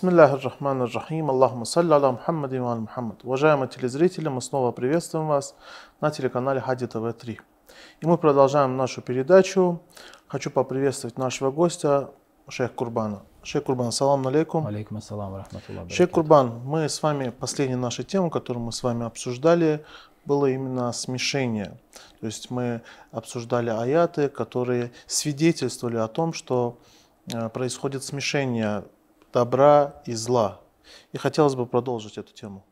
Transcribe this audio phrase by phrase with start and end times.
[0.00, 3.22] Бисмиллахи рахмани рахим, Аллахума салли аля Мухаммад и Мухаммад.
[3.22, 5.54] Уважаемые телезрители, мы снова приветствуем вас
[6.00, 7.38] на телеканале Хади ТВ-3.
[8.00, 9.82] И мы продолжаем нашу передачу.
[10.26, 12.08] Хочу поприветствовать нашего гостя,
[12.48, 13.20] шейх Курбана.
[13.42, 14.66] Шейх Курбан, салам алейкум.
[14.66, 15.90] Алейкум ассалам, рахматуллах.
[15.90, 19.84] Шейх Курбан, мы с вами, последняя наша тема, которую мы с вами обсуждали,
[20.24, 21.78] было именно смешение.
[22.20, 22.80] То есть мы
[23.12, 26.78] обсуждали аяты, которые свидетельствовали о том, что
[27.30, 28.84] э, происходит смешение
[29.33, 30.61] добра и зла.
[31.13, 32.63] И хотелось бы продолжить эту тему.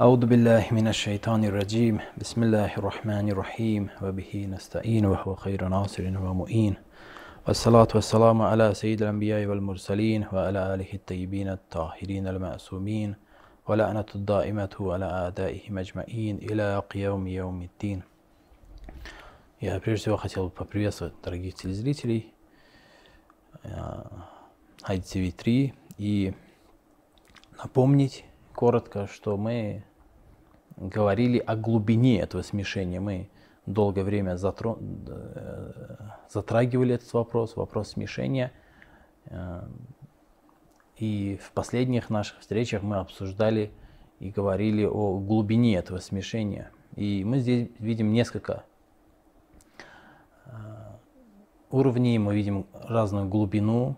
[0.00, 6.74] أعوذ بالله من الشيطان الرجيم بسم الله الرحمن الرحيم وبه نستعين وهو خير ناصر ومؤين
[7.46, 13.14] والصلاة والسلام على سيد الأنبياء والمرسلين وعلى آله الطيبين الطاهرين المعصومين
[13.68, 18.02] ولعنة الدائمة على أعدائهم أجمعين إلى قيام يوم الدين
[19.60, 22.32] Я прежде всего хотел бы поприветствовать дорогих телезрителей
[24.88, 26.33] ITV3 и
[27.57, 29.83] напомнить коротко, что мы
[30.77, 32.99] говорили о глубине этого смешения.
[32.99, 33.29] Мы
[33.65, 34.77] долгое время затро...
[35.07, 35.95] Э,
[36.29, 38.51] затрагивали этот вопрос, вопрос смешения.
[39.25, 39.67] Э,
[40.97, 43.71] и в последних наших встречах мы обсуждали
[44.19, 46.71] и говорили о глубине этого смешения.
[46.95, 48.63] И мы здесь видим несколько
[50.45, 50.49] э,
[51.69, 53.97] уровней, мы видим разную глубину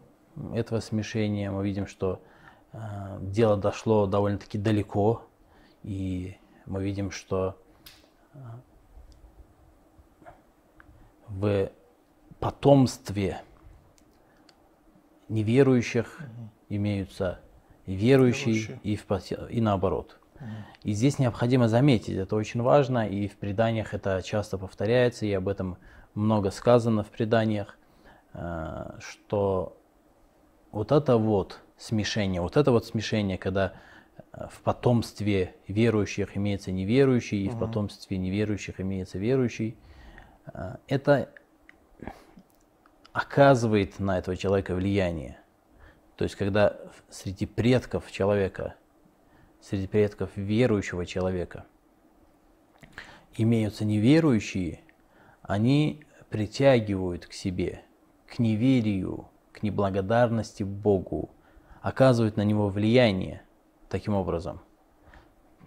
[0.53, 2.21] этого смешения, мы видим, что
[2.73, 2.77] э,
[3.21, 5.23] дело дошло довольно-таки далеко,
[5.83, 7.57] и мы видим, что
[8.33, 8.37] э,
[11.27, 11.71] в
[12.39, 13.41] потомстве
[15.29, 16.19] неверующих
[16.69, 17.39] имеются
[17.85, 19.05] и верующие, и, в,
[19.49, 20.19] и наоборот.
[20.83, 25.47] И здесь необходимо заметить, это очень важно, и в преданиях это часто повторяется, и об
[25.47, 25.77] этом
[26.13, 27.77] много сказано в преданиях,
[28.33, 29.77] э, что
[30.77, 33.73] вот это вот смешение, вот это вот смешение, когда
[34.33, 37.55] э, в потомстве верующих имеется неверующий, и угу.
[37.55, 39.75] в потомстве неверующих имеется верующий,
[40.53, 41.29] э, это
[43.11, 45.39] оказывает на этого человека влияние.
[46.16, 46.77] То есть, когда
[47.09, 48.75] среди предков человека,
[49.59, 51.66] среди предков верующего человека
[53.35, 54.81] имеются неверующие,
[55.41, 57.81] они притягивают к себе,
[58.27, 59.27] к неверию,
[59.57, 61.31] к неблагодарности Богу,
[61.81, 63.41] оказывают на него влияние
[63.90, 64.62] таким образом.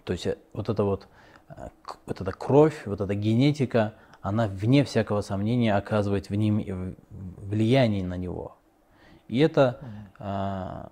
[0.03, 1.07] То есть э, вот эта вот,
[1.49, 1.69] э,
[2.05, 8.17] вот эта кровь, вот эта генетика, она вне всякого сомнения оказывает в ним влияние на
[8.17, 8.57] него.
[9.27, 9.79] И это
[10.19, 10.91] а,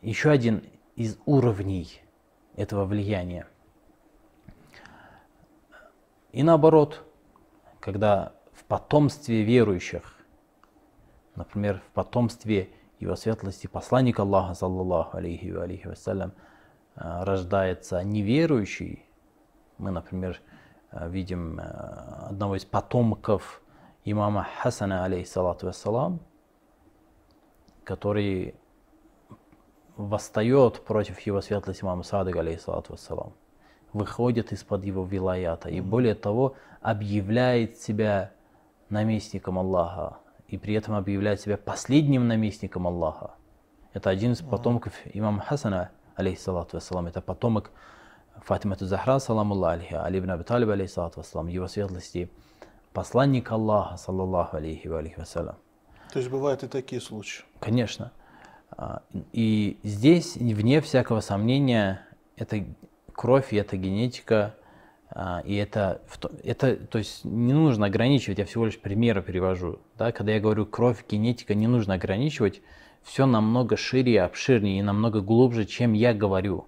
[0.00, 0.64] еще один
[0.96, 2.00] из уровней
[2.56, 3.46] этого влияния.
[6.32, 7.04] И наоборот,
[7.80, 10.19] когда в потомстве верующих
[11.36, 16.32] например, в потомстве его светлости посланника Аллаха, саллаллаху алейхи ва алейхи вассалям,
[16.96, 19.04] э, рождается неверующий,
[19.78, 20.40] мы, например,
[20.92, 21.62] э, видим э,
[22.28, 23.62] одного из потомков
[24.04, 26.20] имама Хасана, алейхиссалату вассалам,
[27.84, 28.54] который
[29.96, 33.32] восстает против его светлости имама Садык, алейхиссалату вассалам,
[33.92, 38.32] выходит из-под его вилаята и более того объявляет себя
[38.88, 40.18] наместником Аллаха,
[40.50, 43.34] и при этом объявляет себя последним наместником Аллаха.
[43.92, 47.06] Это один из потомков имама Хасана, алейхиссалату вассалам.
[47.06, 47.70] Это потомок
[48.44, 52.30] Фатимату Захра, саламулла алейха, Али ибн Аби Талиб, алейхиссалату вассалам, его светлости,
[52.92, 55.56] посланник Аллаха, саллаллаху алейхи ва алейхи вассалам.
[56.12, 57.44] То есть бывают и такие случаи?
[57.60, 58.10] Конечно.
[58.72, 59.02] А,
[59.32, 62.04] и здесь, вне всякого сомнения,
[62.36, 62.64] это
[63.12, 64.56] кровь и это генетика
[65.44, 66.00] и это,
[66.44, 69.80] это, то есть не нужно ограничивать, я всего лишь примеры привожу.
[69.98, 70.12] Да?
[70.12, 72.62] Когда я говорю кровь, генетика, не нужно ограничивать,
[73.02, 76.66] все намного шире, обширнее и намного глубже, чем я говорю.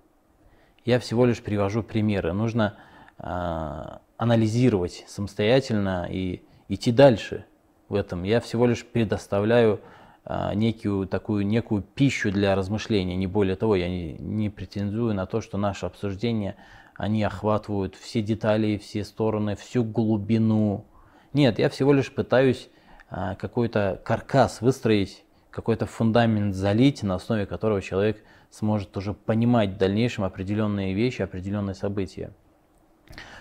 [0.84, 2.32] Я всего лишь привожу примеры.
[2.32, 2.74] Нужно
[3.18, 7.44] э, анализировать самостоятельно и идти дальше
[7.88, 8.24] в этом.
[8.24, 9.80] Я всего лишь предоставляю
[10.24, 13.76] э, некую такую некую пищу для размышления, не более того.
[13.76, 16.56] Я не, не претендую на то, что наше обсуждение
[17.02, 20.86] они охватывают все детали, все стороны, всю глубину.
[21.32, 22.70] Нет, я всего лишь пытаюсь
[23.10, 29.78] а, какой-то каркас выстроить, какой-то фундамент залить, на основе которого человек сможет уже понимать в
[29.78, 32.32] дальнейшем определенные вещи, определенные события.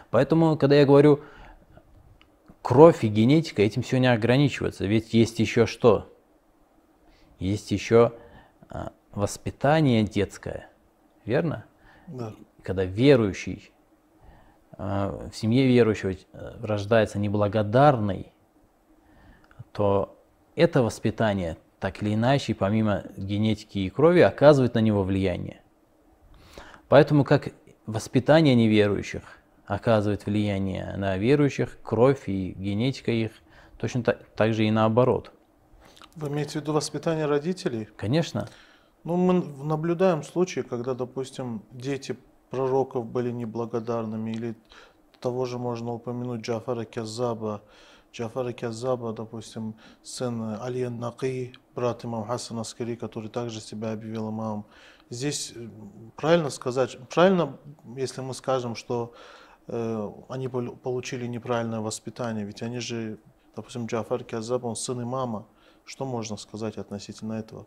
[0.10, 1.20] Поэтому, когда я говорю
[2.64, 4.88] кровь и генетика, этим все не ограничивается.
[4.88, 6.12] Ведь есть еще что?
[7.38, 8.14] Есть еще
[8.70, 10.68] а, воспитание детское,
[11.26, 11.66] верно?
[12.08, 13.72] Да когда верующий,
[14.78, 16.16] э, в семье верующего э,
[16.62, 18.32] рождается неблагодарный,
[19.72, 20.18] то
[20.56, 25.62] это воспитание так или иначе, помимо генетики и крови, оказывает на него влияние.
[26.88, 27.50] Поэтому как
[27.88, 29.24] воспитание неверующих
[29.66, 33.32] оказывает влияние на верующих, кровь и генетика их,
[33.78, 35.32] точно так, так же и наоборот.
[36.16, 37.88] Вы имеете в виду воспитание родителей?
[37.96, 38.48] Конечно.
[39.04, 42.18] Ну, мы наблюдаем случаи, когда, допустим, дети
[42.52, 44.56] пророков были неблагодарными, или
[45.20, 47.62] того же можно упомянуть Джафара Кязаба.
[48.14, 54.66] Джафара Кязаба, допустим, сын Али Наки, брат имам Хасан Аскари, который также себя объявил имамом.
[55.10, 55.70] Здесь э,
[56.18, 57.58] правильно сказать, правильно,
[57.96, 59.14] если мы скажем, что
[59.68, 63.18] э, они получили неправильное воспитание, ведь они же,
[63.56, 65.46] допустим, Джафар Кязаб, он сын имама.
[65.86, 67.66] Что можно сказать относительно этого?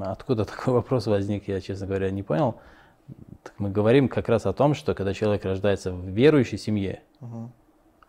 [0.00, 2.60] Откуда такой вопрос возник, я, честно говоря, не понял.
[3.42, 7.50] Так мы говорим как раз о том, что когда человек рождается в верующей семье, угу.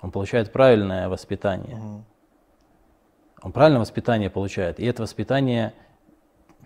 [0.01, 1.77] он получает правильное воспитание.
[1.77, 2.05] Угу.
[3.43, 5.73] Он правильное воспитание получает, и это воспитание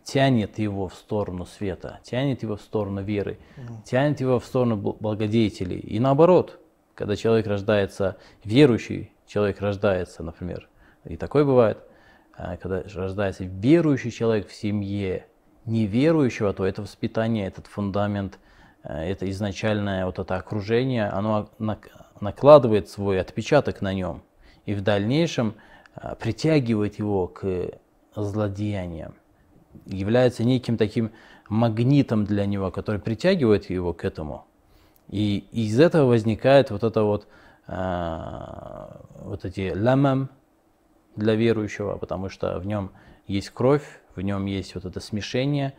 [0.03, 3.81] тянет его в сторону света, тянет его в сторону веры, угу.
[3.85, 5.79] тянет его в сторону благодетелей.
[5.79, 6.59] И наоборот,
[6.93, 10.69] когда человек рождается верующий, человек рождается, например,
[11.03, 11.79] и такое бывает,
[12.37, 15.27] а, когда рождается верующий человек в семье,
[15.65, 18.39] неверующего, то это воспитание, этот фундамент,
[18.83, 21.49] э, это изначальное вот это окружение, оно
[22.19, 24.23] накладывает свой отпечаток на нем
[24.65, 25.55] и в дальнейшем
[25.95, 27.71] э, притягивает его к
[28.15, 29.15] злодеяниям,
[29.85, 31.11] является неким таким
[31.49, 34.45] магнитом для него, который притягивает его к этому.
[35.09, 37.27] И из этого возникает вот это вот,
[37.67, 38.87] э,
[39.21, 40.29] вот эти ламам
[41.15, 42.91] для верующего, потому что в нем
[43.27, 45.73] есть кровь, в нем есть вот это смешение.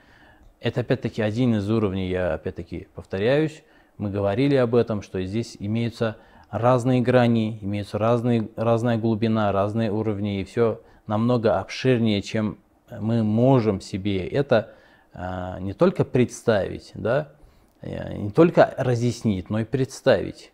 [0.61, 3.63] Это опять-таки один из уровней, я опять-таки повторяюсь,
[3.99, 6.17] мы говорили об этом, что здесь имеются
[6.51, 12.59] разные грани, имеются разные, разная глубина, разные уровни, и все намного обширнее, чем
[12.91, 14.73] мы можем себе это
[15.13, 17.33] а, не только представить, да,
[17.81, 20.53] э, не только разъяснить, но и представить.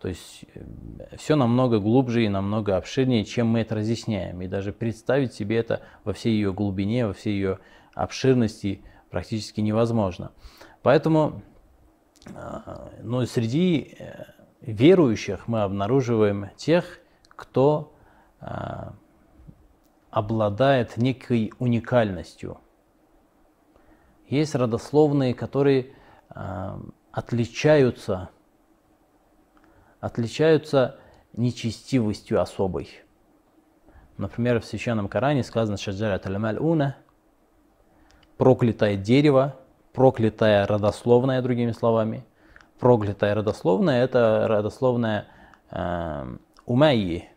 [0.00, 4.40] То есть э, все намного глубже и намного обширнее, чем мы это разъясняем.
[4.40, 7.58] И даже представить себе это во всей ее глубине, во всей ее
[7.94, 10.32] обширности практически невозможно.
[10.82, 11.42] Поэтому
[12.34, 14.24] а, ну, среди э,
[14.60, 17.94] верующих мы обнаруживаем тех, кто
[18.40, 18.94] а,
[20.10, 22.58] обладает некой уникальностью.
[24.28, 25.92] Есть родословные, которые
[26.28, 26.80] а,
[27.12, 28.30] отличаются
[30.00, 30.96] отличаются
[31.32, 32.88] нечестивостью особой.
[34.16, 36.96] Например, в Священном Коране сказано «Шаджара талямаль уна»
[38.36, 39.56] проклятое дерево,
[39.92, 42.24] проклятая родословная, другими словами.
[42.78, 45.26] Проклятая родословная– это родословная
[45.70, 47.28] э, Умайи,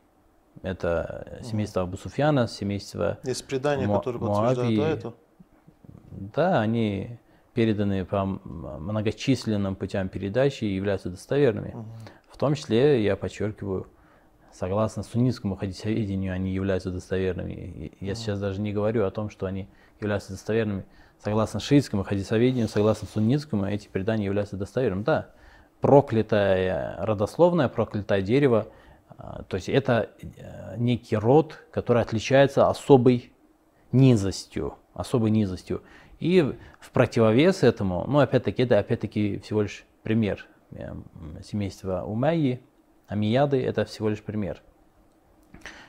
[0.62, 5.14] это семейство Абу Суфьяна, семейство Есть предания, Му- которые подтверждают да, это?
[6.12, 7.20] Да, они
[7.54, 11.72] переданы по многочисленным путям передачи и являются достоверными.
[11.74, 11.86] Угу.
[12.34, 13.86] В том числе, я подчеркиваю,
[14.52, 17.92] согласно суннитскому хадисоведению, они являются достоверными.
[18.00, 19.68] Я сейчас даже не говорю о том, что они
[20.02, 20.84] являются достоверными.
[21.24, 25.04] Согласно шиитскому хадисоведению, согласно суннитскому, эти предания являются достоверными.
[25.04, 25.30] Да,
[25.80, 28.68] проклятое родословное, проклятое дерево,
[29.10, 33.32] а, то есть это э, некий род, который отличается особой
[33.92, 35.84] низостью, особой низостью.
[36.20, 36.42] И
[36.80, 40.48] в противовес этому, ну опять-таки, это опять-таки всего лишь пример,
[41.44, 42.62] семейства Умайи,
[43.08, 44.62] Амияды, это всего лишь пример.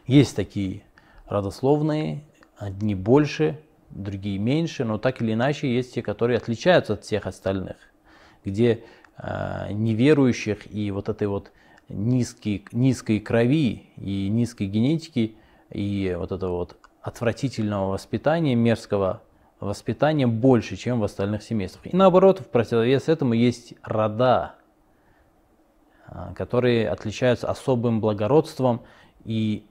[0.07, 0.83] Есть такие
[1.27, 2.25] родословные,
[2.57, 3.61] одни больше,
[3.91, 7.77] другие меньше, но так или иначе есть те, которые отличаются от всех остальных,
[8.45, 8.85] где
[9.17, 11.53] э, неверующих и вот этой вот
[11.89, 15.37] низкой, низкой крови и низкой генетики
[15.71, 19.23] и вот этого вот отвратительного воспитания, мерзкого
[19.61, 21.87] воспитания больше, чем в остальных семействах.
[21.87, 24.57] И наоборот, в противовес этому есть рода,
[26.35, 28.83] которые отличаются особым благородством,
[29.25, 29.67] и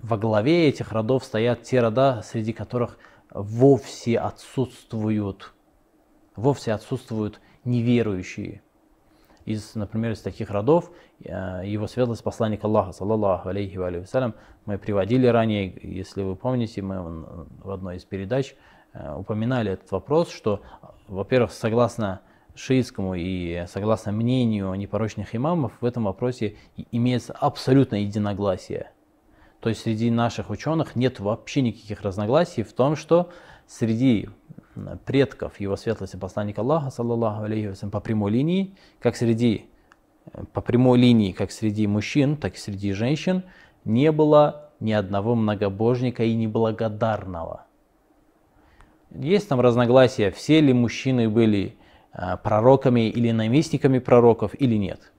[0.00, 2.98] во главе этих родов стоят те рода, среди которых
[3.30, 5.54] вовсе отсутствуют,
[6.34, 8.62] вовсе отсутствуют неверующие.
[9.44, 10.90] Из, например, из таких родов
[11.28, 16.82] а, его светлость посланник Аллаха, саллаллаху алейхи ва вассалям, мы приводили ранее, если вы помните,
[16.82, 18.56] мы в одной из передач
[18.92, 20.62] а, упоминали этот вопрос, что,
[21.06, 22.20] во-первых, согласно
[22.56, 26.56] шиитскому и согласно мнению непорочных имамов, в этом вопросе
[26.90, 28.90] имеется абсолютное единогласие.
[29.60, 33.30] То есть среди наших ученых нет вообще никаких разногласий в том, что
[33.66, 34.28] среди
[35.04, 39.66] предков его светлости посланника Аллаха, саллаллаху алейхи вассалям, по прямой линии, как среди,
[40.52, 43.42] по прямой линии, как среди мужчин, так и среди женщин,
[43.84, 47.64] не было ни одного многобожника и неблагодарного.
[49.10, 51.76] Есть там разногласия, все ли мужчины были
[52.42, 55.12] пророками или наместниками пророков или нет.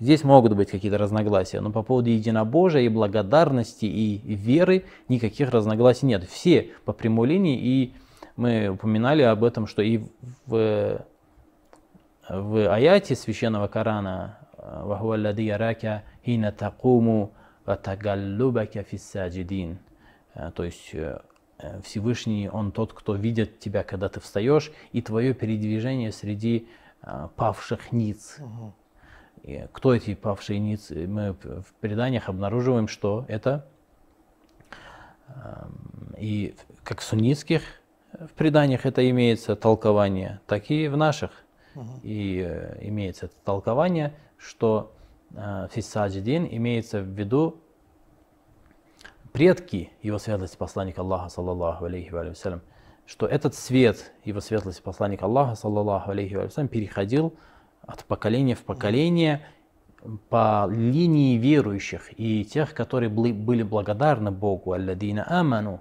[0.00, 6.06] Здесь могут быть какие-то разногласия, но по поводу единобожия и благодарности и веры никаких разногласий
[6.06, 6.24] нет.
[6.24, 7.94] Все по прямой линии, и
[8.36, 10.00] мы упоминали об этом, что и
[10.46, 11.06] в,
[12.28, 17.32] в аяте священного Корана «Вахуаллади ярака хина такуму
[17.64, 19.78] ватагаллубака фиссаджидин».
[20.56, 21.20] То есть э,
[21.82, 26.68] Всевышний, Он тот, кто видит тебя, когда ты встаешь, и твое передвижение среди
[27.02, 28.36] э, павших ниц.
[28.40, 28.72] Угу.
[29.44, 30.90] И кто эти павшие ниц?
[30.90, 33.66] Мы в преданиях обнаруживаем, что это
[35.28, 37.62] эм, и как в суннитских
[38.18, 41.30] в преданиях это имеется толкование, так и в наших.
[41.74, 42.00] Угу.
[42.02, 44.92] И э, имеется это толкование, что
[45.34, 47.60] э, фиссаджидин имеется в виду
[49.34, 52.62] предки его светлости посланника Аллаха, саллаллаху алейхи вассалям,
[53.04, 57.34] что этот свет его светлости посланника Аллаха, саллаллаху алейхи вассалям, переходил
[57.84, 59.44] от поколения в поколение
[60.28, 65.80] по линии верующих и тех, которые были благодарны Богу, алладина аману.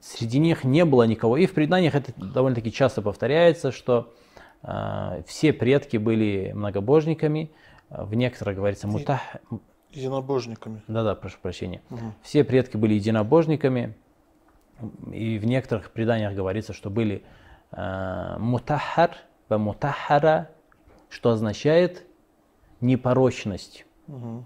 [0.00, 1.36] Среди них не было никого.
[1.36, 4.14] И в преданиях это довольно-таки часто повторяется, что
[4.62, 7.50] э, все предки были многобожниками.
[7.90, 9.20] В некоторых говорится мутах...
[9.96, 10.82] Единобожниками.
[10.88, 11.80] Да-да, прошу прощения.
[11.90, 12.00] Угу.
[12.22, 13.94] Все предки были единобожниками.
[15.10, 17.22] И в некоторых преданиях говорится, что были
[17.72, 19.16] э, мутахар,
[19.48, 20.50] мутахара,
[21.08, 22.04] что означает
[22.80, 23.86] непорочность.
[24.06, 24.44] Угу.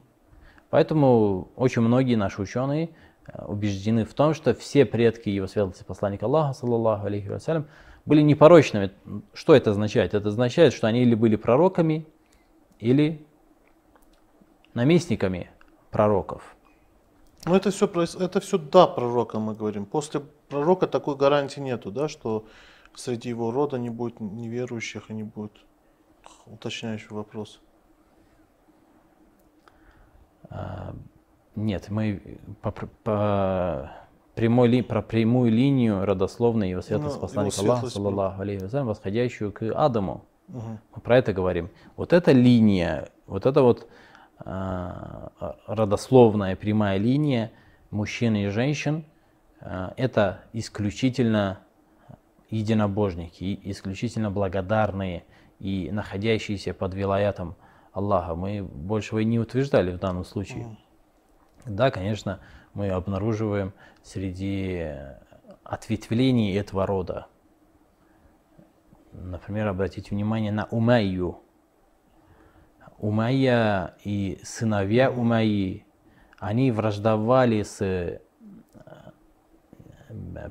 [0.71, 2.91] Поэтому очень многие наши ученые
[3.27, 7.67] э, убеждены в том, что все предки его светлости посланника Аллаха, саллаллаху алейхи вассалям,
[8.07, 8.93] были непорочными.
[9.35, 10.15] Что это означает?
[10.15, 12.07] Это означает, что они или были пророками,
[12.79, 13.27] или
[14.75, 15.51] наместниками
[15.91, 16.57] пророков.
[17.47, 19.87] Ну это все, это все да пророка мы говорим.
[19.87, 22.45] После пророка такой гарантии нету, да, что
[22.95, 25.53] среди его рода не будет неверующих и не будет
[26.47, 27.61] уточняющий вопрос.
[30.51, 30.95] А,
[31.57, 33.91] нет, мы по, по
[34.35, 39.53] прямой ли, про прямую линию родословной его светлость ну, посланника Аллаха, саллаллаху алейхи вассалям, восходящую
[39.53, 40.25] к Адаму.
[40.49, 40.79] Угу.
[40.97, 41.71] Мы про это говорим.
[41.97, 43.87] Вот эта линия, вот эта вот
[45.67, 47.53] родословная прямая линия
[47.91, 49.05] мужчин и женщин,
[49.61, 51.61] а, это исключительно
[52.49, 55.25] единобожники, исключительно благодарные
[55.59, 57.57] и находящиеся под вилаятом
[57.93, 58.35] Аллаха.
[58.35, 60.79] Мы большего и не утверждали в данном случае.
[61.67, 62.41] Да, конечно,
[62.73, 64.95] мы обнаруживаем среди
[65.65, 67.27] ответвлений этого рода.
[69.13, 71.41] Например, обратите внимание на Умайю.
[73.01, 75.85] Умайя и сыновья Умайи,
[76.39, 78.21] они враждовали с э,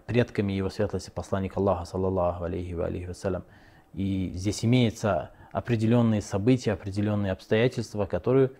[0.07, 3.43] предками его светлости посланника Аллаха, саллаллаху алейхи ва алейхи вассалям.
[3.93, 8.51] И здесь имеются определенные события, определенные обстоятельства, которые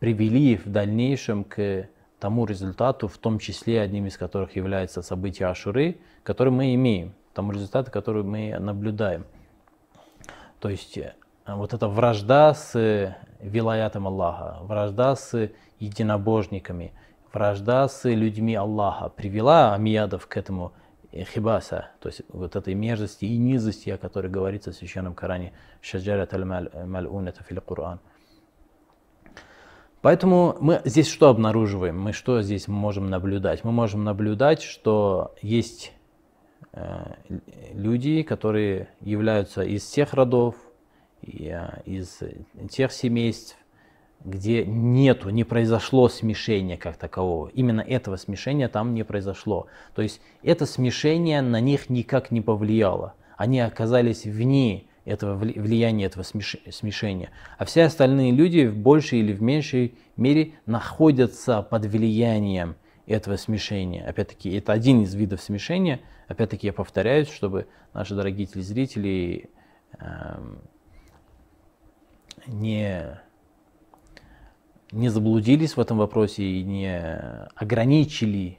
[0.00, 1.88] привели в дальнейшем к
[2.18, 7.52] тому результату, в том числе одним из которых является событие Ашуры, который мы имеем, тому
[7.52, 9.24] результату, который мы наблюдаем.
[10.58, 11.14] То есть э,
[11.46, 16.92] вот эта вражда с вилаятом Аллаха, вражда с единобожниками,
[17.32, 20.72] вражда с людьми Аллаха привела амиядов к этому
[21.12, 26.34] хибаса, то есть вот этой мерзости и низости, о которой говорится в Священном Коране, шаджарат
[26.34, 28.00] аль-мал'ун, это фил Коран.
[30.02, 31.98] Поэтому мы здесь что обнаруживаем?
[31.98, 33.64] Мы что здесь можем наблюдать?
[33.64, 35.92] Мы можем наблюдать, что есть
[36.72, 37.14] э,
[37.72, 40.65] люди, которые являются из тех родов, э,
[41.22, 42.20] из
[42.70, 43.56] тех семейств,
[44.24, 47.48] где нету, не произошло смешения как такового.
[47.48, 49.66] Именно этого смешения там не произошло.
[49.94, 53.14] То есть это смешение на них никак не повлияло.
[53.36, 57.30] Они оказались вне этого влияния, этого смешения.
[57.58, 64.04] А все остальные люди в большей или в меньшей мере находятся под влиянием этого смешения.
[64.04, 66.00] Опять-таки, это один из видов смешения.
[66.26, 69.50] Опять-таки, я повторяюсь, чтобы наши дорогие телезрители
[69.98, 70.38] э,
[72.46, 73.20] не
[74.92, 78.58] не заблудились в этом вопросе и не ограничили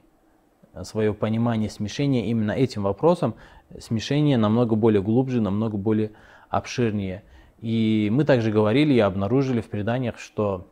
[0.84, 3.36] свое понимание смешения именно этим вопросом,
[3.80, 6.12] смешение намного более глубже, намного более
[6.50, 7.24] обширнее.
[7.60, 10.68] И мы также говорили и обнаружили в преданиях, что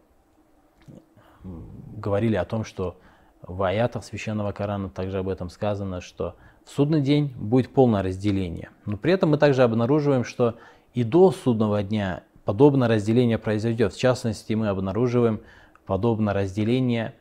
[1.44, 2.98] говорили о том, что
[3.42, 8.70] в аятах Священного Корана также об этом сказано, что в судный день будет полное разделение.
[8.86, 10.56] Но при этом мы также обнаруживаем, что
[10.94, 13.94] и до судного дня подобное разделение произойдет.
[13.94, 15.42] В частности, мы обнаруживаем
[15.86, 17.14] подобное разделение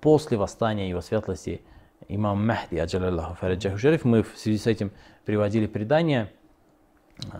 [0.00, 1.62] после восстания его светлости
[2.08, 4.90] имам Махди, аджалаллаху фараджаху шариф, мы в связи с этим
[5.24, 6.30] приводили предание.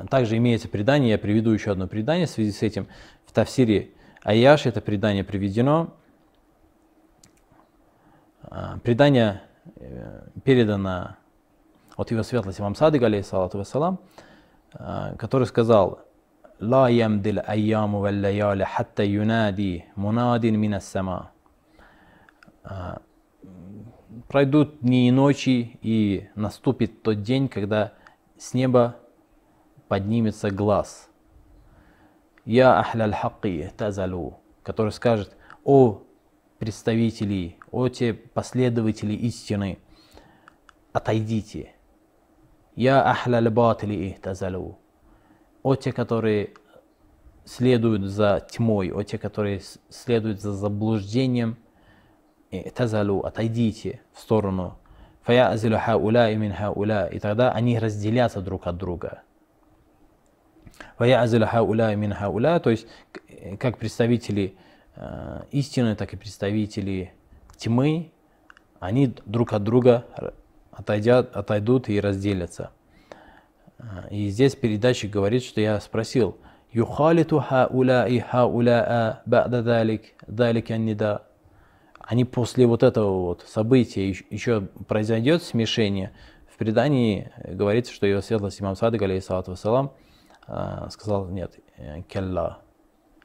[0.09, 2.87] Также имеется предание, я приведу еще одно предание в связи с этим.
[3.26, 3.91] В Тавсире
[4.23, 5.93] Аяш это предание приведено.
[8.45, 9.43] А, предание
[9.76, 11.17] э, передано
[11.97, 13.99] от его светлости имам Садык, алейхиссалату вассалам,
[14.73, 16.05] а, который сказал,
[16.60, 21.32] لا يمضي الأيام والليالي حتى ينادي مناد من السماء
[24.28, 27.94] Пройдут дни и ночи, и наступит тот день, когда
[28.38, 28.98] с неба
[29.88, 31.10] поднимется глаз.
[32.46, 36.04] Я ахляль хакки тазалу, который скажет, о
[36.60, 39.80] представители, о те последователи истины,
[40.94, 41.74] отойдите.
[42.75, 44.80] Я ахляль батили тазалу,
[45.64, 46.50] о те, которые
[47.44, 51.56] следуют за тьмой, о те, которые следуют за заблуждением,
[52.75, 54.78] тазалу, отойдите в сторону.
[55.23, 57.06] Фаязилу хауля и мин хауля.
[57.06, 59.23] И тогда они разделятся друг от друга.
[60.99, 62.61] Фаязилу хауля и мин хауля.
[62.61, 62.87] То есть,
[63.59, 64.56] как представители
[64.97, 67.14] э, истины, так и представители
[67.56, 68.12] тьмы,
[68.80, 70.04] они друг от друга
[70.71, 72.70] отойдят, отойдут и разделятся.
[74.11, 76.37] И здесь передатчик говорит, что я спросил,
[76.73, 81.23] «Юхалиту хауля и хауля ба'да далик, далик аннида».
[81.99, 86.12] Они после вот этого вот события еще произойдет смешение.
[86.53, 89.92] В предании говорится, что его светлость имам Садык, алейхиссалату вассалам,
[90.47, 92.59] а, сказал, нет, э, келла.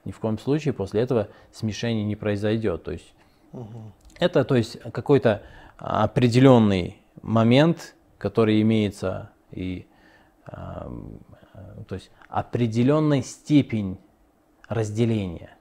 [0.06, 2.84] Ни в коем случае после этого смешение не произойдет.
[2.84, 3.14] То есть
[3.52, 3.92] угу.
[4.20, 5.44] это то есть какой-то
[5.78, 9.86] определенный момент, который имеется и
[10.50, 13.98] то есть определенная степень
[14.68, 15.58] разделения.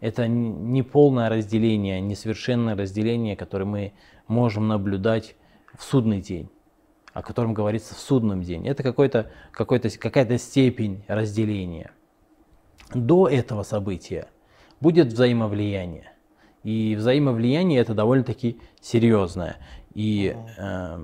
[0.00, 3.92] Это не полное разделение, несовершенное разделение, которое мы
[4.28, 5.36] можем наблюдать
[5.76, 6.50] в судный день,
[7.12, 8.66] о котором говорится в судном день.
[8.68, 11.92] Это какой-то, какой-то, какая-то степень разделения.
[12.94, 14.28] До этого события
[14.80, 16.12] будет взаимовлияние.
[16.62, 19.56] И взаимовлияние это довольно-таки серьезное
[19.96, 20.98] и э,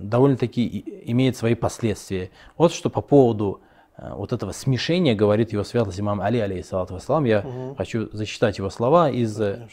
[0.00, 2.30] довольно-таки имеет свои последствия.
[2.56, 3.60] Вот что по поводу
[3.98, 7.26] э, вот этого смешения говорит его светлость имам Али, алейхиссалату вассалам.
[7.26, 7.74] Я угу.
[7.74, 9.68] хочу зачитать его слова из, э,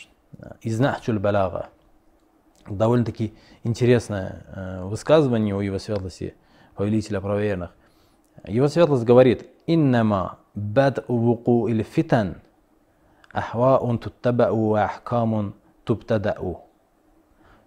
[0.62, 1.70] из Нахчуль Балага.
[2.68, 3.34] Довольно-таки
[3.64, 6.36] интересное э, высказывание у его светлости,
[6.76, 7.74] повелителя правоверных.
[8.46, 12.42] Его светлость говорит, «Иннама бад вуку или фитан,
[13.32, 15.54] ахваун туттабау ахкамун
[15.86, 16.66] тубтадау».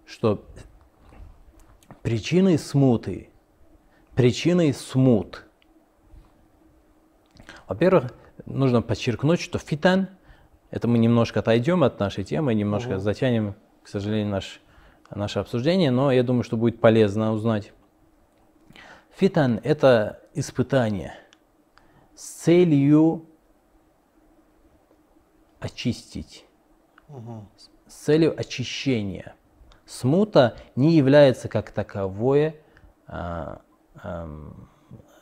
[0.05, 0.43] Что
[2.09, 3.29] причиной смуты,
[4.15, 5.45] причиной смут.
[7.67, 8.15] Во-первых,
[8.47, 10.09] нужно подчеркнуть, что фитан,
[10.71, 12.99] это мы немножко отойдем от нашей темы, немножко угу.
[12.99, 14.59] затянем, к сожалению, наш,
[15.11, 17.73] наше обсуждение, но я думаю, что будет полезно узнать.
[19.15, 21.13] Фитан– это испытание
[22.15, 23.27] с целью
[25.59, 26.47] очистить,
[27.07, 27.45] угу.
[27.85, 29.35] с целью очищения–
[29.89, 32.57] Смута не является как таковое,
[33.07, 33.61] а,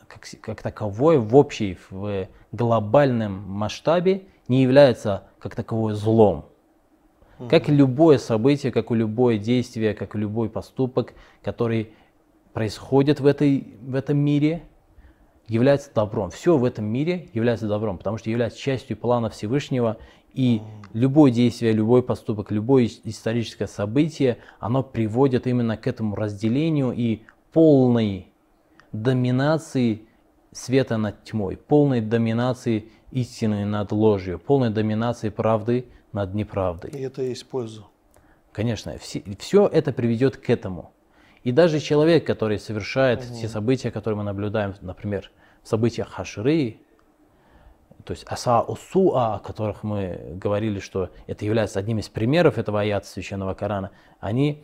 [0.07, 6.49] как, как таковое в общей, в глобальном масштабе не является как таковое злом.
[7.49, 11.93] Как любое событие, как и любое действие, как и любой поступок, который
[12.51, 14.63] происходит в, этой, в этом мире,
[15.47, 16.29] является добром.
[16.29, 19.97] Все в этом мире является добром, потому что является частью плана Всевышнего
[20.37, 20.61] и
[20.93, 28.31] любое действие, любой поступок, любое историческое событие, оно приводит именно к этому разделению и полной
[28.91, 30.03] доминации
[30.51, 36.91] света над тьмой, полной доминации истины над ложью, полной доминации правды над неправдой.
[36.91, 37.85] И это есть польза.
[38.51, 40.93] Конечно, все, все это приведет к этому.
[41.43, 43.39] И даже человек, который совершает угу.
[43.41, 45.31] те события, которые мы наблюдаем, например,
[45.63, 46.77] в событиях Хаширы,
[48.07, 52.79] то есть аса усуа, о которых мы говорили, что это является одним из примеров этого
[52.79, 53.91] аята священного Корана,
[54.21, 54.63] они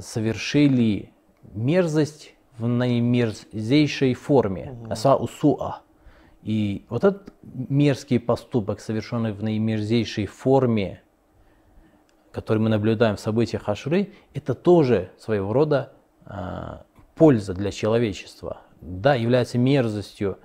[0.00, 1.12] совершили
[1.54, 4.76] мерзость в наимерзейшей форме.
[4.90, 5.82] Аса усуа.
[6.42, 11.00] И вот этот мерзкий поступок, совершенный в наимерзейшей форме,
[12.32, 15.92] который мы наблюдаем в событиях Ашуры, это тоже своего рода
[16.24, 18.62] а, польза для человечества.
[18.80, 20.38] Да, является мерзостью,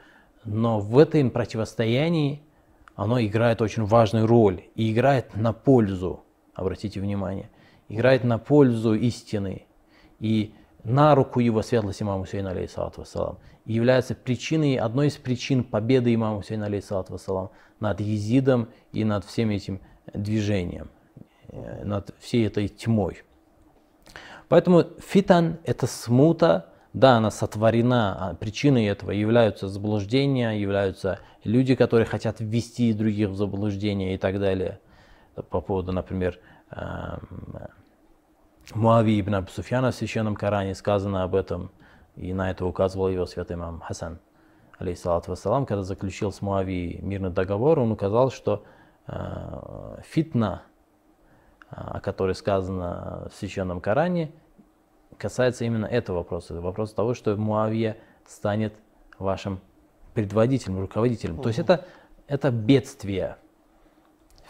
[0.45, 2.41] но в этом противостоянии
[2.95, 7.49] оно играет очень важную роль и играет на пользу, обратите внимание,
[7.89, 9.65] играет на пользу истины
[10.19, 10.53] и
[10.83, 16.13] на руку его светлости имама Хусейна, алейхиссалату вассалам, и является причиной, одной из причин победы
[16.13, 19.81] имама Хусейна, алейхиссалату вассалам, над Езидом и над всем этим
[20.13, 20.89] движением,
[21.49, 23.23] э, над всей этой тьмой.
[24.47, 32.05] Поэтому фитан– это смута, да, она сотворена, а причиной этого являются заблуждения, являются люди, которые
[32.05, 34.79] хотят ввести других в заблуждение и так далее.
[35.49, 36.39] По поводу, например,
[36.71, 37.67] эм,
[38.73, 41.69] Муави ибн Абу Суфьяна в Священном Коране сказано об этом,
[42.15, 44.19] и на это указывал его святой имам Хасан,
[44.79, 48.63] алейхиссалату вассалам, когда заключил с Муави мирный договор, он указал, что
[49.07, 50.61] э, фитна,
[51.69, 54.31] э, о которой сказано в Священном Коране,
[55.17, 56.53] касается именно этого вопроса.
[56.59, 57.97] Вопрос того, что Муавия
[58.27, 58.73] станет
[59.17, 59.59] вашим
[60.13, 61.35] предводителем, руководителем.
[61.35, 61.43] Угу.
[61.43, 61.85] То есть это,
[62.27, 63.37] это бедствие.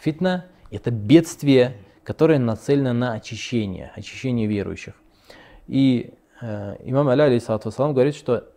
[0.00, 4.94] Фитна– это бедствие, которое нацелено на очищение, очищение верующих.
[5.66, 8.48] И э, имам Аля, алейхиссалату говорит, что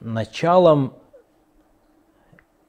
[0.00, 0.94] началом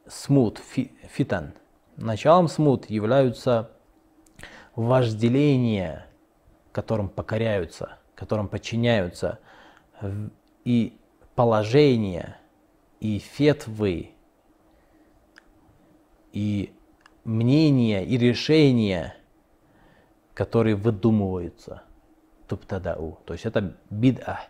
[0.08, 1.54] смут, фи, фитан,
[1.96, 3.72] началом смут являются
[4.76, 6.06] вожделения,
[6.72, 9.40] которым покоряются, которым подчиняются,
[10.66, 10.94] и
[11.36, 12.38] положения,
[13.00, 14.12] и фетвы,
[16.34, 16.74] и
[17.24, 19.16] мнения, и решения,
[20.34, 21.84] которые выдумываются.
[22.50, 23.20] Туптадау.
[23.26, 24.42] То есть это бид'а,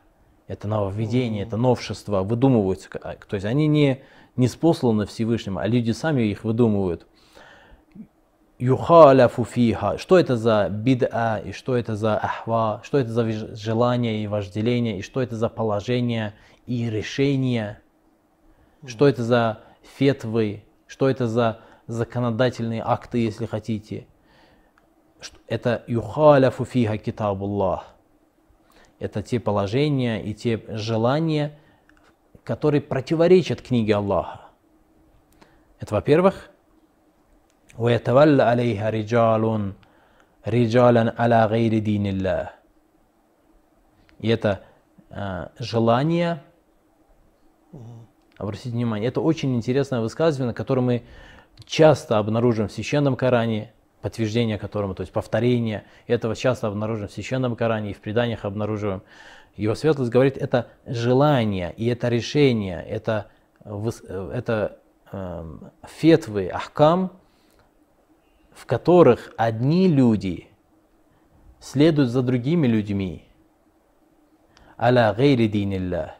[0.48, 2.90] это нововведение, это новшество, выдумываются.
[2.90, 4.02] То есть они не,
[4.36, 7.06] не спосланы Всевышним, а люди сами их выдумывают.
[8.60, 9.98] Юхаляфу фиха.
[9.98, 15.00] Что это за бид'а, и что это за ахва, что это за желание и вожделение,
[15.00, 16.36] и что это за положение
[16.68, 17.80] и решение,
[18.86, 19.62] что это за
[19.98, 24.08] фетвы, что это за законодательные акты, если хотите.
[25.48, 27.88] Это юхаляфу фиха китабуллах.
[29.00, 31.58] Это те положения и те желания,
[32.44, 34.42] которые противоречат книге Аллаха.
[35.80, 36.50] Это во-первых.
[37.79, 39.73] ويتولى عليها رجال
[40.47, 42.49] رجالا على غير دين الله.
[44.21, 44.63] И это
[45.11, 46.43] э, желание,
[48.39, 51.03] обратите внимание, это очень интересное высказывание, которое мы
[51.65, 57.57] часто обнаружим в Священном Коране, подтверждение которому, то есть повторение этого часто обнаружим в Священном
[57.57, 59.03] Коране и в преданиях обнаруживаем.
[59.57, 63.29] Его светлость говорит, это желание и это решение, это,
[63.65, 64.79] это
[65.13, 67.13] э, фетвы, ахкам,
[68.60, 70.50] в которых одни люди
[71.62, 73.24] следуют за другими людьми,
[74.78, 76.18] аля гейри динилля.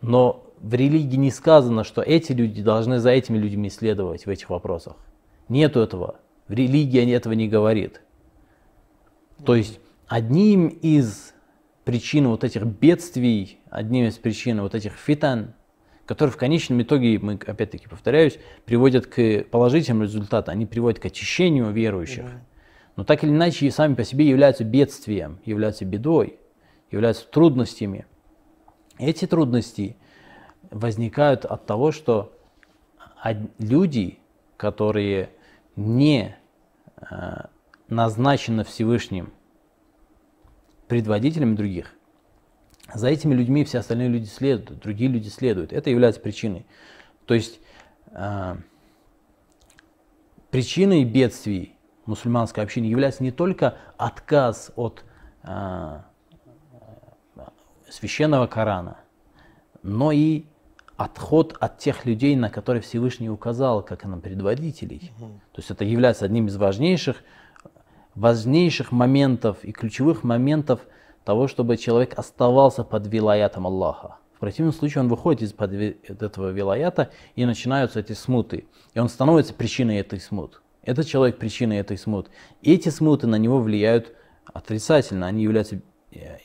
[0.00, 4.50] Но в религии не сказано, что эти люди должны за этими людьми следовать в этих
[4.50, 4.96] вопросах.
[5.48, 6.16] Нету этого.
[6.48, 8.00] В религии этого не говорит.
[9.44, 11.34] То есть одним из
[11.84, 15.54] причин вот этих бедствий, одним из причин вот этих фитан,
[16.12, 21.70] которые в конечном итоге, мы опять-таки повторяюсь, приводят к положительным результатам, они приводят к очищению
[21.70, 22.26] верующих.
[22.96, 26.38] Но так или иначе сами по себе являются бедствием, являются бедой,
[26.90, 28.04] являются трудностями.
[28.98, 29.96] Эти трудности
[30.70, 32.36] возникают от того, что
[33.58, 34.18] люди,
[34.58, 35.30] которые
[35.76, 36.36] не
[36.98, 37.46] э,
[37.88, 39.32] назначены Всевышним
[40.88, 41.94] предводителями других,
[42.94, 45.72] за этими людьми все остальные люди следуют, другие люди следуют.
[45.72, 46.66] Это является причиной.
[47.26, 47.60] То есть
[48.10, 48.56] э,
[50.50, 51.76] причиной бедствий
[52.06, 55.04] мусульманской общины является не только отказ от
[55.44, 56.00] э,
[57.88, 58.98] священного Корана,
[59.82, 60.44] но и
[60.96, 65.12] отход от тех людей, на которые Всевышний указал, как на предводителей.
[65.18, 65.26] Угу.
[65.52, 67.22] То есть это является одним из важнейших,
[68.14, 70.80] важнейших моментов и ключевых моментов
[71.24, 74.16] того, чтобы человек оставался под вилаятом Аллаха.
[74.34, 78.66] В противном случае он выходит из-под этого вилаята и начинаются эти смуты.
[78.94, 80.62] И он становится причиной этой смут.
[80.82, 82.28] Этот человек причиной этой смут.
[82.60, 84.12] И эти смуты на него влияют
[84.52, 85.26] отрицательно.
[85.26, 85.80] Они являются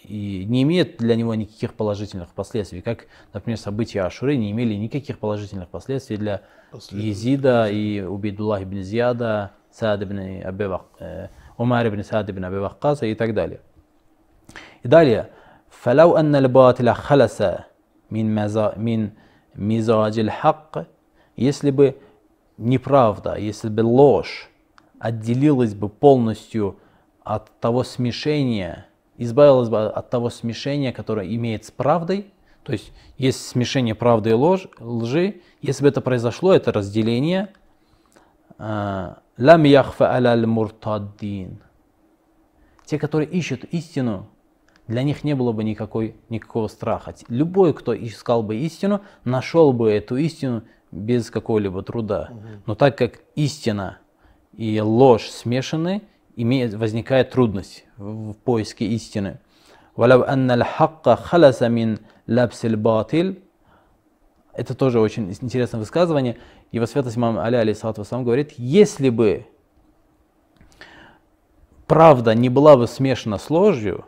[0.03, 5.19] и не имеет для него никаких положительных последствий, как, например, события Ашуры не имели никаких
[5.19, 6.41] положительных последствий для
[6.91, 13.15] Езида и Убейдуллах ибн Зияда, Саад ибн Абивак, э, Умар ибн Саад ибн Абиваккаса и
[13.15, 13.59] так далее.
[14.82, 15.30] И далее,
[15.70, 17.42] فلو أن الباطل خلص
[18.10, 18.34] من
[18.76, 19.10] من
[19.54, 20.86] مزاج الحق,
[21.36, 21.98] если бы
[22.58, 24.50] неправда, если бы ложь
[24.98, 26.78] отделилась бы полностью
[27.24, 32.32] от того смешения, избавилась бы от того смешения, которое имеет с правдой.
[32.62, 35.40] То есть есть смешение правды и ложь, лжи.
[35.60, 37.52] Если бы это произошло, это разделение.
[38.58, 41.60] А, Лам яхфа аляль муртаддин.
[42.84, 44.28] Те, которые ищут истину,
[44.87, 47.13] для них не было бы никакой, никакого страха.
[47.27, 52.29] Любой, кто искал бы истину, нашел бы эту истину без какого-либо труда.
[52.65, 53.99] Но так как истина
[54.53, 56.03] и ложь смешаны,
[56.35, 59.39] имеет, возникает трудность в, в поиске истины.
[64.53, 66.37] Это тоже очень интересное высказывание.
[66.71, 69.45] Его святость имам Али, алейсалату вассалам, говорит, если бы
[71.87, 74.05] правда не была бы смешана с ложью,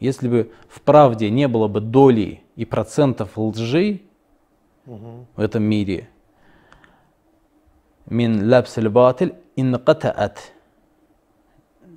[0.00, 4.02] если бы в правде не было бы доли и процентов лжи
[4.86, 5.26] угу.
[5.34, 6.08] в этом мире,
[8.06, 10.52] мин лапсель батиль инкатаат.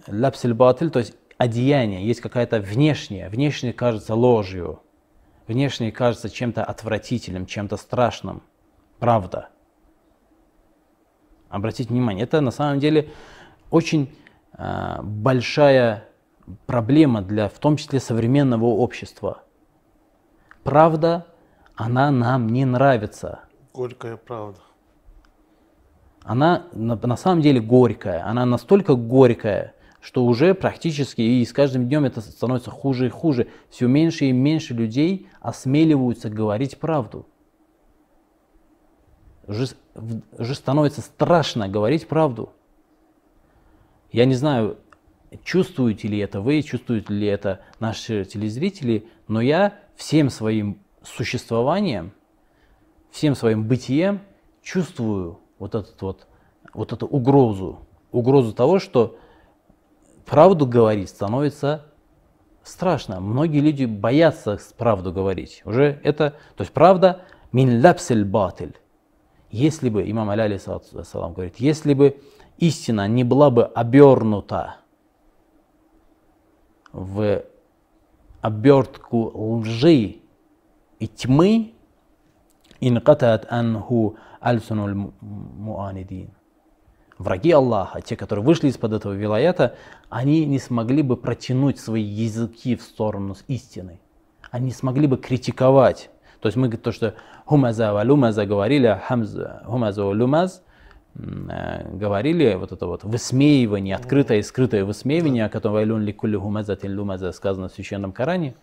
[0.08, 4.82] Лапсель батиль, то есть одеяние, есть какая-то внешняя, внешне кажется ложью,
[5.48, 8.42] внешне кажется чем-то отвратительным, чем-то страшным.
[9.00, 9.50] Правда.
[11.50, 13.10] Обратите внимание, это на самом деле
[13.70, 14.10] очень
[14.58, 16.08] э, большая
[16.66, 19.44] проблема для, в том числе, современного общества.
[20.64, 21.26] Правда,
[21.76, 23.42] она нам не нравится.
[23.74, 24.60] Горькая правда.
[26.24, 28.26] Она на, на самом деле горькая.
[28.28, 33.48] Она настолько горькая, что уже практически и с каждым днем это становится хуже и хуже.
[33.70, 37.26] Все меньше и меньше людей осмеливаются говорить правду.
[39.48, 39.68] Уже,
[40.38, 42.54] уже становится страшно говорить правду.
[44.12, 44.78] Я не знаю,
[45.44, 52.12] чувствуете ли это вы, чувствуют ли это наши телезрители, но я всем своим существованием,
[53.12, 54.22] всем своим бытием
[54.62, 56.28] чувствую вот, этот вот,
[56.74, 57.80] вот эту угрозу.
[58.12, 59.17] Угрозу того, что
[60.26, 61.86] правду говорить становится
[62.63, 63.20] страшно.
[63.20, 65.62] Многие люди боятся правду говорить.
[65.65, 68.76] Уже это, то есть правда, мин лапсель батиль.
[69.50, 72.22] Если бы, имам Аляли салам говорит, если бы
[72.58, 74.78] истина не была бы обернута
[76.93, 77.43] в
[78.41, 80.17] обертку лжи
[80.99, 81.73] и тьмы,
[82.80, 86.32] инкатат анху альсунуль муанидин
[87.21, 89.75] враги Аллаха, те, которые вышли из-под этого вилаята,
[90.10, 93.99] они не смогли бы протянуть свои языки в сторону истины.
[94.49, 96.10] Они не смогли бы критиковать.
[96.41, 100.70] То есть мы то, что хумаза ва лумаза говорили, хамза, хумаза ва лумаз, э,
[101.13, 107.32] говорили вот это вот высмеивание, открытое и скрытое высмеивание, о котором вайлун ликулли хумазатин лумаза
[107.32, 108.56] сказано в Священном Коране.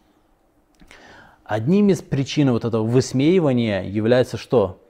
[1.44, 4.82] Одним из причин вот этого высмеивания является что?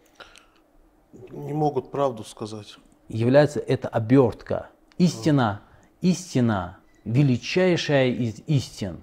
[1.30, 4.68] Не могут правду сказать является эта обертка.
[4.98, 5.62] Истина,
[6.00, 9.02] истина, величайшая из истин,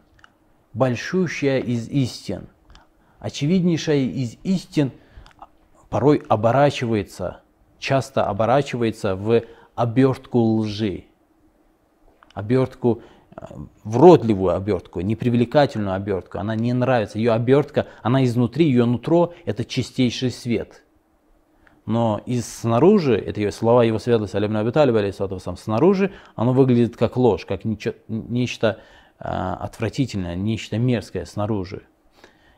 [0.73, 2.47] большущая из истин,
[3.19, 4.91] очевиднейшая из истин
[5.89, 7.41] порой оборачивается,
[7.85, 9.43] часто оборачивается в
[9.75, 11.05] обертку лжи,
[12.33, 13.01] обертку
[13.35, 13.45] э,
[13.83, 16.39] вродливую обертку, непривлекательную обертку.
[16.39, 17.19] Она не нравится.
[17.19, 20.81] Ее обертка, она изнутри, ее нутро– это чистейший свет–
[21.87, 27.15] но из снаружи, это его слова его святости Алибна Абиталиба, сам снаружи, оно выглядит как
[27.15, 27.61] ложь, как
[28.07, 28.79] нечто,
[29.19, 31.83] а, отвратительное, нечто мерзкое снаружи.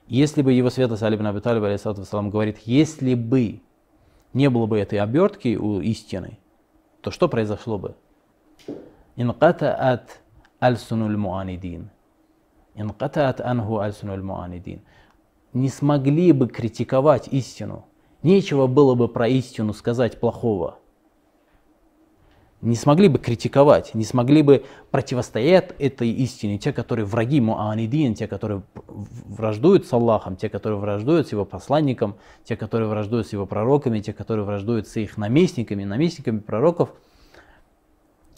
[0.08, 1.78] Если бы его святость Алибна Абиталиба,
[2.30, 3.60] говорит, если бы
[4.34, 6.40] не было бы этой обертки у истины,
[7.02, 7.96] то что произошло бы?
[9.16, 10.22] Инкатаат
[10.62, 11.90] аль-сунуль муанидин.
[12.76, 14.82] Инкатаат анху аль-сунуль муанидин.
[15.54, 17.86] Не смогли бы критиковать истину
[18.24, 20.80] Нечего было бы про истину сказать плохого.
[22.62, 28.28] Не смогли бы критиковать, не смогли бы противостоять этой истине те, которые враги Муанидин, те,
[28.28, 32.16] которые враждуют с Аллахом, те, которые враждуют с его посланником,
[32.46, 36.94] те, которые враждуют с его пророками, те, которые враждуют с их наместниками, наместниками пророков.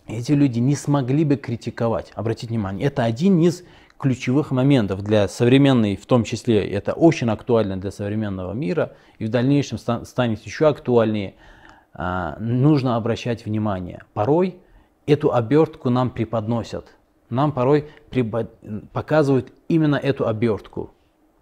[0.05, 2.11] Эти люди не смогли бы критиковать.
[2.15, 3.63] Обратите внимание, это один из
[3.97, 9.29] ключевых моментов для современной, в том числе это очень актуально для современного мира и в
[9.29, 11.35] дальнейшем станет еще актуальнее,
[12.39, 14.03] нужно обращать внимание.
[14.13, 14.59] Порой
[15.05, 16.95] эту обертку нам преподносят,
[17.29, 17.89] нам порой
[18.93, 20.91] показывают именно эту обертку,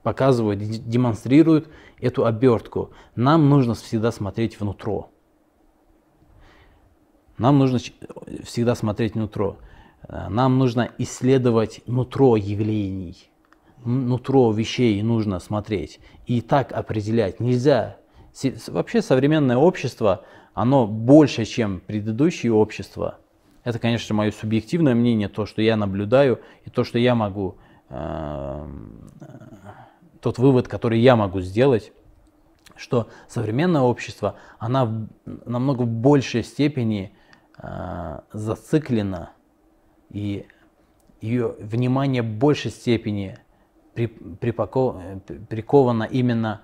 [0.03, 2.91] показывают, демонстрируют эту обертку.
[3.15, 5.01] Нам нужно всегда смотреть внутрь.
[7.37, 7.79] Нам нужно
[8.43, 9.51] всегда смотреть внутрь.
[10.07, 13.29] Э, нам нужно исследовать нутро явлений,
[13.83, 15.99] нутро вещей нужно смотреть.
[16.25, 17.97] И так определять нельзя.
[18.67, 20.25] Вообще современное общество,
[20.57, 23.19] оно больше, чем предыдущее общество.
[23.63, 27.57] Это, конечно, мое субъективное мнение, то, что я наблюдаю, и то, что я могу,
[27.89, 28.67] э,
[30.19, 31.91] тот вывод, который я могу сделать,
[32.75, 35.07] что современное общество, она в
[35.45, 37.13] намного большей степени
[37.59, 39.33] э, зациклена
[40.09, 40.47] и
[41.21, 43.37] ее внимание в большей степени
[43.93, 46.61] приковано именно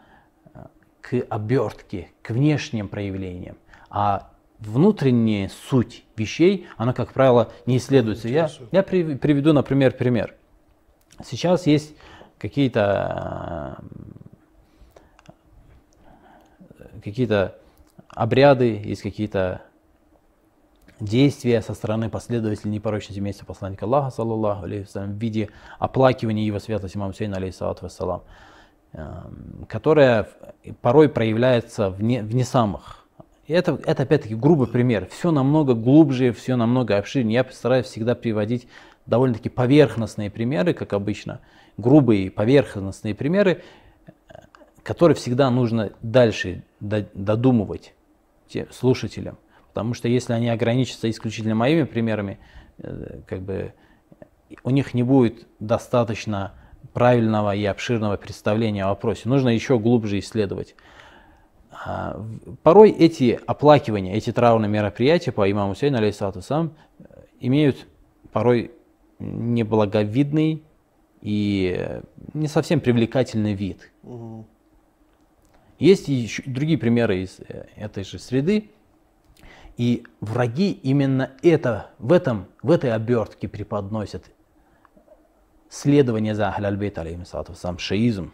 [0.52, 0.66] э,
[1.00, 3.58] к обертке, к внешним проявлениям.
[3.96, 8.28] А внутренняя суть вещей, она, как правило, не исследуется.
[8.28, 10.34] Я, я приведу, например, пример.
[11.24, 11.96] Сейчас есть
[12.40, 13.78] какие-то
[17.04, 17.56] какие-то
[18.08, 19.62] обряды, есть какие-то
[21.00, 26.98] действия со стороны последователей непорочной семейства посланника Аллаха, саллаллаху алейхи в виде оплакивания его святости
[26.98, 28.24] имам Сейна, алейхиссалату вассалам,
[28.94, 30.30] эм, которая
[30.82, 33.03] порой проявляется в не, в не самых.
[33.48, 35.08] Это, это опять-таки грубый пример.
[35.12, 37.36] Все намного глубже, все намного обширнее.
[37.36, 38.68] Я постараюсь всегда приводить
[39.06, 41.42] довольно-таки поверхностные примеры, как обычно,
[41.78, 43.64] грубые поверхностные примеры,
[44.84, 47.94] которые всегда нужно дальше додумывать
[48.72, 49.38] слушателям.
[49.74, 52.38] Потому что если они ограничатся исключительно моими примерами,
[52.78, 53.74] э, как бы
[54.64, 56.54] у них не будет достаточно
[56.94, 59.28] правильного и обширного представления о вопросе.
[59.28, 60.76] Нужно еще глубже исследовать.
[61.86, 62.26] А,
[62.64, 66.74] порой эти оплакивания, эти траурные мероприятия по имаму Сейну, алейхиссалату сам,
[67.40, 67.88] имеют
[68.32, 68.72] порой
[69.20, 70.64] неблаговидный
[71.22, 72.00] и
[72.34, 73.92] не совсем привлекательный вид.
[74.04, 74.46] Угу.
[75.80, 78.70] Есть еще другие примеры из э, этой же среды,
[79.76, 84.24] и враги именно это, в, этом, в этой обертке преподносят
[85.70, 86.98] следование за Ахляльбейт,
[87.56, 88.32] сам шиизм.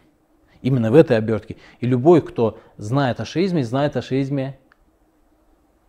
[0.62, 1.56] Именно в этой обертке.
[1.80, 4.58] И любой, кто знает о шиизме, знает о шиизме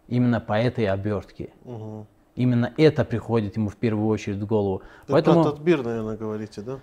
[0.08, 1.52] именно по этой обертке.
[1.66, 2.08] Угу.
[2.36, 4.82] Именно это приходит ему в первую очередь в голову.
[5.04, 6.80] Это Поэтому, про Татбир, наверное, говорите, да?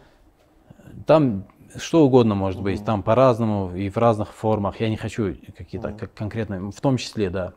[1.06, 1.46] Там
[1.76, 4.80] что угодно может быть, там по-разному и в разных формах.
[4.80, 7.54] Я не хочу какие-то как конкретные, в том числе, да.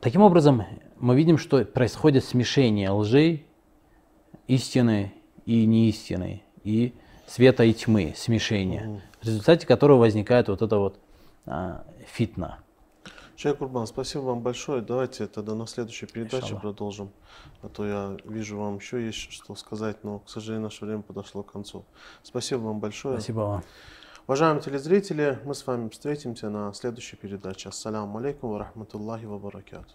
[0.00, 0.64] Таким образом,
[0.98, 3.44] мы видим, что происходит смешение лжи,
[4.46, 5.12] истины
[5.46, 6.94] и неистины, и
[7.26, 10.98] света и тьмы, смешение, в результате которого возникает вот это вот
[11.46, 12.58] а, фитна.
[13.36, 14.82] Чай Курбан, спасибо вам большое.
[14.82, 16.60] Давайте тогда на следующей передаче Иншаллах.
[16.60, 17.10] продолжим.
[17.62, 21.42] А то я вижу, вам еще есть что сказать, но, к сожалению, наше время подошло
[21.42, 21.86] к концу.
[22.22, 23.16] Спасибо вам большое.
[23.16, 23.64] Спасибо вам.
[24.26, 27.70] Уважаемые телезрители, мы с вами встретимся на следующей передаче.
[27.70, 29.94] Ассаляму алейкум ва рахматуллахи ва баракату.